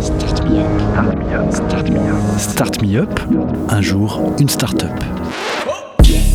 Start 0.00 0.44
me 0.44 0.60
up. 0.60 1.52
Start 1.52 1.88
me 1.90 1.98
up. 1.98 2.38
Start 2.38 2.82
me 2.82 2.96
up. 2.98 3.20
Un 3.68 3.80
jour, 3.80 4.20
une 4.38 4.48
start-up. 4.48 4.92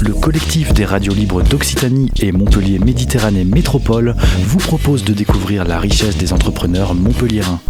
Le 0.01 0.13
collectif 0.13 0.73
des 0.73 0.85
radios 0.85 1.13
libres 1.13 1.43
d'Occitanie 1.43 2.11
et 2.19 2.31
Montpellier 2.31 2.79
Méditerranée 2.79 3.45
Métropole 3.45 4.15
vous 4.39 4.57
propose 4.57 5.03
de 5.03 5.13
découvrir 5.13 5.65
la 5.65 5.79
richesse 5.79 6.17
des 6.17 6.33
entrepreneurs 6.33 6.93
montpelliérains. 6.93 7.61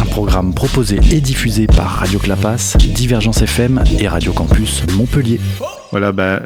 Un 0.00 0.06
programme 0.06 0.54
proposé 0.54 1.00
et 1.10 1.20
diffusé 1.20 1.66
par 1.66 1.86
Radio 1.86 2.18
Clapas, 2.18 2.76
Divergence 2.78 3.42
FM 3.42 3.82
et 3.98 4.08
Radio 4.08 4.32
Campus 4.32 4.82
Montpellier. 4.96 5.40
Voilà, 5.94 6.10
bah, 6.10 6.42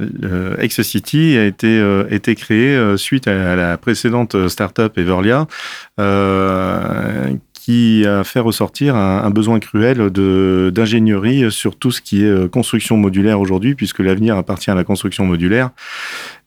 X-City 0.60 1.38
a 1.38 1.46
été, 1.46 1.68
euh, 1.68 2.04
créé 2.36 2.76
euh, 2.76 2.98
suite 2.98 3.28
à, 3.28 3.56
la 3.56 3.78
précédente 3.78 4.34
euh, 4.34 4.50
startup 4.50 4.98
Everlia, 4.98 5.46
euh, 5.98 7.32
qui 7.68 8.06
a 8.06 8.24
fait 8.24 8.40
ressortir 8.40 8.96
un, 8.96 9.28
besoin 9.28 9.58
cruel 9.60 10.08
d'ingénierie 10.08 11.52
sur 11.52 11.76
tout 11.76 11.90
ce 11.90 12.00
qui 12.00 12.24
est 12.24 12.50
construction 12.50 12.96
modulaire 12.96 13.40
aujourd'hui, 13.40 13.74
puisque 13.74 13.98
l'avenir 13.98 14.38
appartient 14.38 14.70
à 14.70 14.74
la 14.74 14.84
construction 14.84 15.26
modulaire 15.26 15.68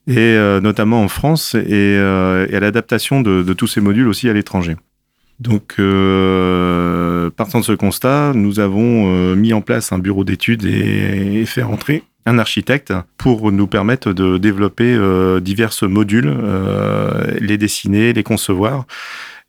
et 0.07 0.17
euh, 0.17 0.59
notamment 0.61 1.03
en 1.03 1.07
France 1.07 1.53
et, 1.53 1.69
euh, 1.69 2.47
à 2.51 2.59
l'adaptation 2.59 3.21
de, 3.21 3.53
tous 3.53 3.67
ces 3.67 3.81
modules 3.81 4.07
aussi 4.07 4.29
à 4.29 4.33
l'étranger. 4.33 4.77
Donc, 5.39 5.75
euh, 5.77 7.29
partant 7.29 7.59
de 7.59 7.65
ce 7.65 7.73
constat, 7.73 8.31
nous 8.33 8.59
avons 8.59 9.35
mis 9.35 9.53
en 9.53 9.61
place 9.61 9.91
un 9.91 9.99
bureau 9.99 10.23
d'études 10.23 10.65
et, 10.65 11.41
et 11.41 11.45
fait 11.45 11.61
entrer 11.61 12.03
un 12.25 12.39
architecte 12.39 12.93
pour 13.17 13.51
nous 13.51 13.67
permettre 13.67 14.13
de 14.13 14.37
développer 14.37 14.93
euh, 14.93 15.39
divers 15.39 15.71
modules, 15.83 16.31
euh, 16.31 17.37
les 17.39 17.57
dessiner, 17.57 18.13
les 18.13 18.23
concevoir. 18.23 18.85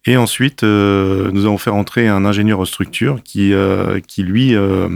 Et 0.05 0.17
ensuite, 0.17 0.65
euh, 0.65 1.31
nous 1.33 1.45
avons 1.45 1.59
fait 1.59 1.71
rentrer 1.71 2.09
un 2.09 2.25
ingénieur 2.25 2.67
structure 2.67 3.23
qui, 3.23 3.53
euh, 3.53 4.01
qui 4.01 4.25
lui, 4.25 4.55
euh, 4.55 4.89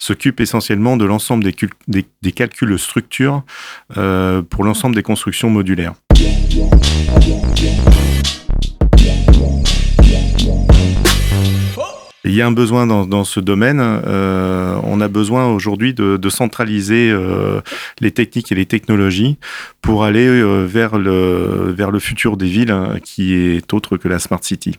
s'occupe 0.00 0.40
essentiellement 0.40 0.96
de 0.96 1.04
l'ensemble 1.04 1.44
des, 1.44 1.54
des, 1.86 2.04
des, 2.22 2.32
calculs 2.32 2.76
structure 2.78 3.44
pour 3.88 4.64
l'ensemble 4.64 4.96
des 4.96 5.02
constructions 5.02 5.48
modulaires. 5.48 5.94
Il 12.28 12.34
y 12.34 12.42
a 12.42 12.46
un 12.46 12.52
besoin 12.52 12.86
dans, 12.86 13.06
dans 13.06 13.24
ce 13.24 13.40
domaine. 13.40 13.80
Euh, 13.80 14.78
on 14.84 15.00
a 15.00 15.08
besoin 15.08 15.46
aujourd'hui 15.50 15.94
de, 15.94 16.28
centraliser 16.28 17.10
euh, 17.10 17.62
les 18.00 18.10
techniques 18.10 18.52
et 18.52 18.54
les 18.54 18.66
technologies 18.66 19.38
pour 19.80 20.04
aller 20.04 20.26
euh, 20.26 20.66
vers, 20.66 20.98
le, 20.98 21.72
vers 21.74 21.90
le 21.90 21.98
futur 21.98 22.36
des 22.36 22.46
villes 22.46 22.70
hein, 22.70 22.96
qui 23.02 23.32
est 23.32 23.72
autre 23.72 23.96
que 23.96 24.08
la 24.08 24.18
Smart 24.18 24.44
City. 24.44 24.78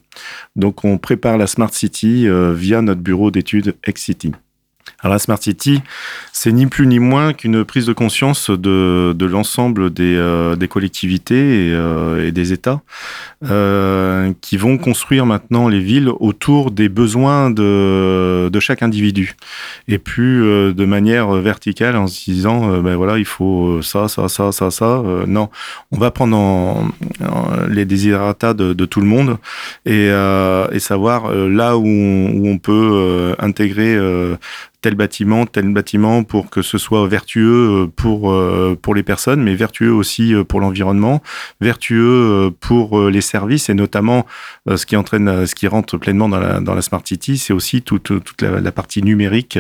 Donc 0.56 0.86
on 0.86 1.00
prépare 1.00 1.40
la 1.40 1.48
Smart 1.48 1.74
City 1.74 2.28
via 2.54 2.84
notre 2.84 3.02
bureau 3.02 3.32
d'études 3.32 3.76
X-City. 3.88 4.32
Alors 5.02 5.14
la 5.14 5.20
Smart 5.20 5.42
City, 5.42 5.82
c'est 6.34 6.52
ni 6.52 6.68
plus 6.68 6.88
ni 6.88 7.00
moins 7.00 7.34
qu'une 7.34 7.66
prise 7.66 7.86
de 7.86 7.94
conscience 7.94 8.50
de, 8.50 9.14
de 9.14 9.26
l'ensemble 9.26 9.92
des, 9.92 10.16
euh, 10.16 10.56
des, 10.56 10.68
collectivités 10.68 11.68
et, 11.68 11.74
euh, 11.74 12.32
des 12.32 12.54
États 12.54 12.82
euh, 13.46 14.32
qui 14.42 14.58
vont 14.58 14.78
construire 14.78 15.26
maintenant 15.26 15.68
les 15.68 15.80
villes 15.80 16.10
autour 16.20 16.72
des 16.72 16.90
besoins 16.90 17.50
de, 17.50 18.50
de 18.50 18.60
chaque 18.60 18.84
individu. 18.84 19.36
Et 19.88 19.98
plus 19.98 20.74
de 20.74 20.86
manière 20.86 21.32
verticale 21.32 21.96
en 21.96 22.08
se 22.08 22.24
disant 22.24 22.82
ben 22.82 22.96
voilà 22.96 23.18
il 23.18 23.26
faut 23.26 23.82
ça 23.82 24.08
ça 24.08 24.30
ça 24.30 24.52
ça 24.52 24.72
ça 24.72 25.04
non. 25.28 25.50
On 25.92 25.98
va 25.98 26.12
prendre 26.12 26.38
en, 26.38 26.88
en 27.28 27.68
les 27.68 27.86
desiderata 27.86 28.54
de, 28.54 28.86
tout 28.86 29.02
le 29.02 29.08
monde 29.08 29.38
et, 29.86 30.08
et 30.08 30.80
savoir 30.80 31.34
là 31.34 31.78
où 31.78 31.86
où 31.86 32.48
on 32.48 32.58
peut 32.58 33.36
intégrer 33.40 33.98
tel 34.82 34.96
bâtiment, 34.96 35.46
tel 35.46 35.72
bâtiment 35.74 36.24
pour 36.24 36.50
que 36.50 36.62
ce 36.62 36.78
soit 36.78 37.08
vertueux 37.08 37.90
pour, 37.96 38.36
pour 38.82 38.96
les 38.96 39.04
personnes, 39.04 39.42
mais 39.44 39.56
vertueux 39.56 39.92
aussi 39.92 40.34
pour 40.48 40.62
l'environnement, 40.62 41.22
vertueux 41.60 42.52
pour 42.60 43.10
les 43.10 43.22
services 43.22 43.70
et 43.70 43.74
notamment 43.74 44.26
ce 44.74 44.86
qui 44.86 44.96
entraîne, 44.96 45.46
ce 45.46 45.56
qui 45.56 45.68
rentre 45.68 45.98
pleinement 45.98 46.30
dans 46.30 46.40
la, 46.40 46.82
Smart 46.82 47.02
City, 47.04 47.38
c'est 47.38 47.54
aussi 47.54 47.82
toute, 47.82 48.24
toute 48.24 48.42
la, 48.42 48.72
partie 48.72 49.04
numérique, 49.04 49.60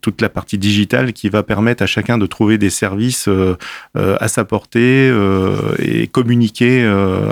toute 0.00 0.20
la 0.22 0.28
partie 0.28 0.56
digitale 0.56 1.12
qui 1.12 1.28
va 1.28 1.42
permettre 1.42 1.82
à 1.82 1.86
chacun 1.86 2.16
de 2.16 2.26
trouver 2.26 2.56
des 2.56 2.70
services 2.70 3.28
à 3.94 4.28
sa 4.28 4.44
portée 4.44 5.12
et 5.78 6.06
communiquer 6.06 6.84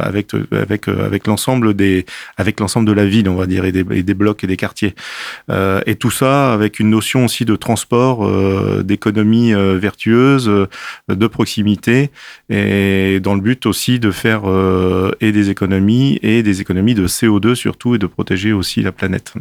avec, 0.03 0.33
avec, 0.51 0.89
avec 0.89 1.27
l'ensemble 1.27 1.75
des, 1.75 2.05
avec 2.37 2.61
l'ensemble 2.61 2.87
de 2.87 2.93
la 2.93 3.07
ville, 3.07 3.29
on 3.29 3.37
va 3.37 3.47
dire, 3.47 3.65
et 3.65 3.73
des 3.73 4.15
blocs 4.15 4.45
et 4.45 4.47
des 4.47 4.57
quartiers. 4.57 4.95
et 5.87 5.95
tout 5.97 6.11
ça 6.11 6.53
avec 6.53 6.79
une 6.79 6.91
notion 6.91 7.22
aussi 7.25 7.45
de 7.45 7.57
transport, 7.57 8.27
euh, 8.27 8.83
d'économie 8.83 9.53
euh, 9.53 9.79
vertueuse, 9.79 10.49
euh, 10.49 10.69
de 11.09 11.27
proximité, 11.27 12.11
et 12.49 13.21
dans 13.21 13.35
le 13.35 13.41
but 13.41 13.67
aussi 13.67 13.99
de 13.99 14.11
faire 14.11 14.43
et 15.21 15.33
des 15.33 15.51
économies 15.51 16.19
et 16.23 16.43
des 16.43 16.61
économies 16.61 16.95
de 16.95 17.07
CO2 17.07 17.55
surtout 17.55 17.95
et 17.95 17.99
de 17.99 18.07
protéger 18.07 18.53
aussi 18.53 18.83
la 18.83 18.93
planète. 18.93 19.33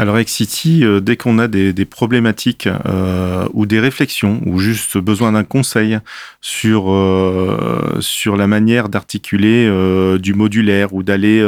Alors 0.00 0.18
X-City, 0.18 0.82
euh, 0.82 1.00
dès 1.00 1.18
qu'on 1.18 1.38
a 1.38 1.46
des, 1.46 1.84
problématiques 1.84 2.66
euh, 2.86 3.46
ou 3.52 3.66
des 3.66 3.78
réflexions 3.78 4.40
ou 4.46 4.58
juste 4.58 4.96
besoin 4.96 5.32
d'un 5.32 5.44
conseil 5.44 5.98
sur 6.40 6.90
euh, 6.90 7.98
sur 8.00 8.38
la 8.38 8.46
manière 8.46 8.88
d'articuler 8.88 9.68
du 10.18 10.32
modulaire 10.32 10.94
ou 10.94 11.02
d'aller 11.02 11.44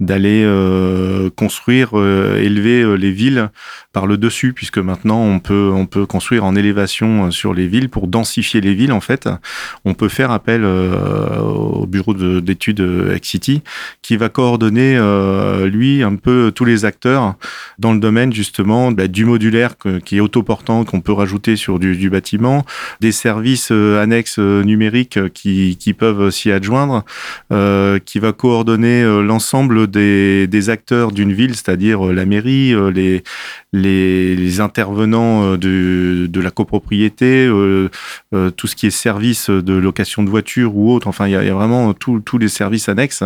d'aller 0.00 0.46
construire, 1.34 1.94
élever 1.94 2.98
les 2.98 3.10
villes 3.10 3.48
par 3.94 4.06
le 4.06 4.18
dessus, 4.18 4.52
puisque 4.52 4.78
maintenant 4.78 5.22
on 5.22 5.38
peut 5.38 5.70
on 5.72 5.86
peut 5.86 6.04
construire 6.04 6.44
en 6.44 6.54
élévation 6.56 7.30
sur 7.30 7.54
les 7.54 7.68
villes 7.68 7.88
pour 7.88 8.06
densifier 8.06 8.60
les 8.60 8.74
villes 8.74 8.92
en 8.92 9.00
fait. 9.00 9.30
On 9.86 9.94
peut 9.94 10.10
faire 10.10 10.30
appel 10.30 10.62
au 10.66 11.86
bureau 11.86 12.12
d'études 12.12 12.86
X-City 13.16 13.62
qui 14.02 14.18
va 14.18 14.28
coordonner 14.28 14.98
lui 15.64 16.02
un 16.02 16.16
peu 16.16 16.52
tous 16.54 16.66
les 16.66 16.84
acteurs 16.84 17.36
dans 17.78 17.92
le 17.92 18.00
domaine 18.00 18.32
justement 18.32 18.92
bah, 18.92 19.08
du 19.08 19.24
modulaire 19.24 19.74
qui 20.04 20.16
est 20.16 20.20
autoportant 20.20 20.84
qu'on 20.84 21.00
peut 21.00 21.12
rajouter 21.12 21.56
sur 21.56 21.78
du, 21.78 22.10
bâtiment, 22.10 22.64
des 23.00 23.12
services 23.12 23.68
euh, 23.70 24.02
annexes 24.02 24.38
euh, 24.38 24.62
numériques 24.62 25.32
qui, 25.32 25.76
qui 25.78 25.94
peuvent 25.94 26.30
s'y 26.30 26.50
adjoindre, 26.50 27.04
euh, 27.52 27.98
qui 27.98 28.18
va 28.18 28.32
coordonner 28.32 29.02
euh, 29.02 29.22
l'ensemble 29.22 29.88
des, 29.88 30.70
acteurs 30.70 31.12
d'une 31.12 31.32
ville, 31.32 31.54
c'est-à-dire 31.54 32.02
la 32.12 32.26
mairie, 32.26 32.74
les, 33.72 34.60
intervenants 34.60 35.56
de, 35.56 36.40
la 36.40 36.50
copropriété, 36.50 37.46
euh, 37.46 37.88
euh, 38.34 38.50
tout 38.50 38.66
ce 38.66 38.76
qui 38.76 38.86
est 38.86 38.90
service 38.90 39.50
de 39.50 39.72
location 39.74 40.22
de 40.22 40.30
voiture 40.30 40.76
ou 40.76 40.92
autre. 40.92 41.06
Enfin, 41.06 41.26
il 41.26 41.32
y 41.32 41.36
a, 41.36 41.54
vraiment 41.54 41.94
tous 41.94 42.38
les 42.38 42.48
services 42.48 42.88
annexes 42.88 43.22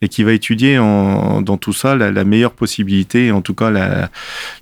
et 0.00 0.08
qui 0.08 0.22
va 0.22 0.32
étudier 0.32 0.76
dans 0.76 1.56
tout 1.56 1.72
ça 1.72 1.96
la 1.96 2.24
meilleure 2.24 2.52
possibilité, 2.52 3.32
en 3.32 3.40
tout 3.40 3.54
cas 3.54 3.70
la, 3.70 3.91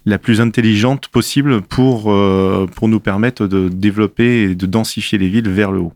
la, 0.04 0.18
plus 0.18 0.40
intelligente 0.40 1.08
possible 1.08 1.62
pour, 1.62 2.12
euh, 2.12 2.66
pour 2.74 2.88
nous 2.88 3.00
permettre 3.00 3.46
de 3.46 3.68
développer 3.68 4.42
et 4.42 4.54
de 4.54 4.66
densifier 4.66 5.18
les 5.18 5.28
villes 5.28 5.48
vers 5.48 5.72
le 5.72 5.80
haut. 5.80 5.92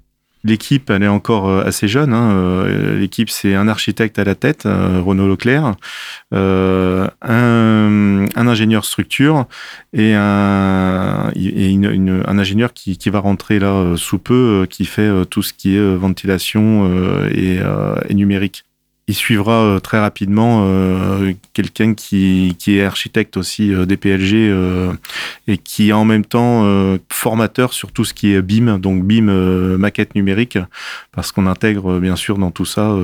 L'équipe, 0.46 0.90
elle 0.90 1.02
est 1.02 1.08
encore 1.08 1.48
assez 1.60 1.88
jeune. 1.88 2.12
Hein. 2.12 2.66
L'équipe, 2.98 3.30
c'est 3.30 3.54
un 3.54 3.66
architecte 3.66 4.18
à 4.18 4.24
la 4.24 4.34
tête, 4.34 4.64
Renaud 4.64 5.26
Leclerc, 5.26 5.74
euh, 6.34 7.08
un, 7.22 8.26
ingénieur 8.36 8.84
structure 8.84 9.46
et 9.94 10.12
un, 10.14 11.32
ingénieur 12.26 12.74
qui, 12.74 12.98
va 13.08 13.20
rentrer 13.20 13.58
là 13.58 13.94
sous 13.96 14.18
peu, 14.18 14.66
qui 14.68 14.84
fait 14.84 15.10
tout 15.30 15.42
ce 15.42 15.54
qui 15.54 15.76
est 15.76 15.94
ventilation 15.96 16.90
et 17.30 17.62
numérique 18.12 18.64
il 19.06 19.14
suivra 19.14 19.52
euh, 19.52 19.80
très 19.80 20.00
rapidement 20.00 20.64
euh, 20.66 21.32
quelqu'un 21.52 21.94
qui, 21.94 22.56
est 22.66 22.82
architecte 22.82 23.36
aussi 23.36 23.72
euh, 23.72 23.84
des 23.84 23.96
PLG 23.96 24.54
et 25.46 25.58
qui 25.58 25.90
est 25.90 25.92
en 25.92 26.04
même 26.04 26.24
temps 26.24 26.64
formateur 27.10 27.72
sur 27.72 27.92
tout 27.92 28.04
ce 28.04 28.14
qui 28.14 28.32
est 28.32 28.42
BIM, 28.42 28.78
donc 28.78 29.04
BIM 29.04 29.76
maquette 29.76 30.14
numérique, 30.14 30.58
parce 31.12 31.32
qu'on 31.32 31.46
intègre 31.46 31.98
bien 31.98 32.16
sûr 32.16 32.38
dans 32.38 32.50
tout 32.50 32.64
ça 32.64 32.96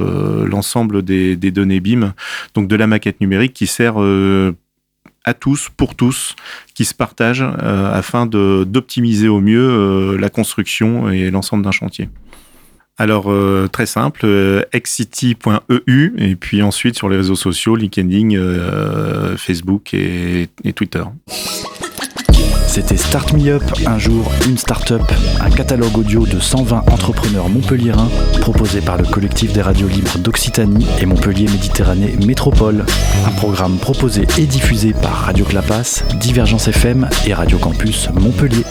l'ensemble 0.47 1.03
des, 1.03 1.37
des, 1.37 1.51
données 1.51 1.81
BIM, 1.81 2.15
donc 2.55 2.69
de 2.69 2.77
la 2.77 2.87
maquette 2.87 3.21
numérique 3.21 3.53
qui 3.53 3.67
sert 3.67 3.97
à 5.25 5.35
tous, 5.35 5.69
pour 5.77 5.95
tous, 5.95 6.35
qui 6.75 6.85
se 6.85 6.95
partagent 6.95 7.43
afin 7.43 8.27
d'optimiser 8.27 9.29
au 9.29 9.41
mieux 9.41 10.17
la 10.17 10.31
construction 10.31 11.11
et 11.11 11.31
l'ensemble 11.31 11.65
d'un 11.65 11.73
chantier. 11.73 12.09
Alors, 13.01 13.33
euh, 13.33 13.67
très 13.67 13.87
simple, 13.87 14.21
euh, 14.25 14.63
xcity.eu 14.75 16.13
et 16.19 16.37
puis 16.37 16.63
ensuite 16.63 16.97
sur 16.97 17.09
les 17.09 17.17
réseaux 17.17 17.35
sociaux, 17.35 17.75
LinkedIn, 17.75 18.35
euh, 18.35 19.39
Facebook 19.39 19.95
et, 19.95 20.51
Twitter. 20.75 21.03
C'était 22.67 22.99
Start 22.99 23.33
Me 23.33 23.53
Up, 23.53 23.63
un 23.87 23.99
jour, 23.99 24.31
une 24.47 24.59
start-up, 24.59 25.01
un 25.41 25.49
catalogue 25.49 25.97
audio 25.97 26.27
de 26.27 26.39
120 26.39 26.91
entrepreneurs 26.93 27.49
montpelliérains 27.49 28.11
proposé 28.43 28.83
par 28.83 28.99
le 28.99 29.07
collectif 29.07 29.55
des 29.55 29.63
radios 29.63 29.89
libres 29.89 30.19
d'Occitanie 30.19 30.87
et 31.01 31.07
Montpellier 31.07 31.47
Méditerranée 31.47 32.19
Métropole. 32.27 32.85
Un 33.27 33.31
programme 33.31 33.79
proposé 33.79 34.27
et 34.37 34.45
diffusé 34.45 34.93
par 34.93 35.15
Radio 35.15 35.47
Clapas, 35.47 36.05
Divergence 36.21 36.69
FM 36.69 37.09
et 37.27 37.33
Radio 37.33 37.57
Campus 37.57 38.11
Montpellier. 38.13 38.65